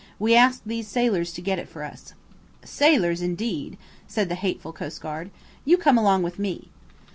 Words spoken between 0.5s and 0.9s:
these